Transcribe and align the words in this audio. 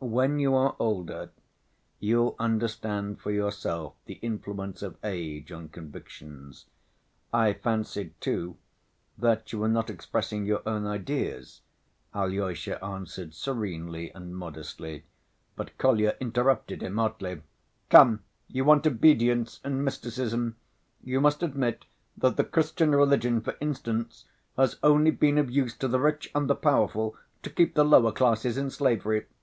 "When 0.00 0.38
you 0.38 0.54
are 0.54 0.74
older, 0.78 1.28
you'll 2.00 2.36
understand 2.38 3.20
for 3.20 3.30
yourself 3.30 3.92
the 4.06 4.14
influence 4.22 4.80
of 4.80 4.96
age 5.04 5.52
on 5.52 5.68
convictions. 5.68 6.64
I 7.34 7.52
fancied, 7.52 8.18
too, 8.18 8.56
that 9.18 9.52
you 9.52 9.58
were 9.58 9.68
not 9.68 9.90
expressing 9.90 10.46
your 10.46 10.62
own 10.64 10.86
ideas," 10.86 11.60
Alyosha 12.14 12.82
answered 12.82 13.34
serenely 13.34 14.10
and 14.14 14.34
modestly, 14.34 15.04
but 15.54 15.76
Kolya 15.76 16.16
interrupted 16.18 16.82
him 16.82 16.96
hotly: 16.96 17.42
"Come, 17.90 18.24
you 18.48 18.64
want 18.64 18.86
obedience 18.86 19.60
and 19.62 19.84
mysticism. 19.84 20.56
You 21.04 21.20
must 21.20 21.42
admit 21.42 21.84
that 22.16 22.38
the 22.38 22.44
Christian 22.44 22.94
religion, 22.94 23.42
for 23.42 23.54
instance, 23.60 24.24
has 24.56 24.78
only 24.82 25.10
been 25.10 25.36
of 25.36 25.50
use 25.50 25.76
to 25.76 25.88
the 25.88 26.00
rich 26.00 26.30
and 26.34 26.48
the 26.48 26.56
powerful 26.56 27.16
to 27.42 27.50
keep 27.50 27.74
the 27.74 27.84
lower 27.84 28.12
classes 28.12 28.56
in 28.56 28.70
slavery. 28.70 29.26